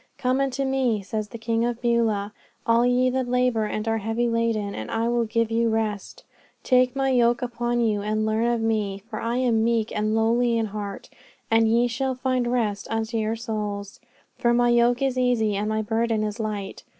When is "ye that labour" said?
2.87-3.65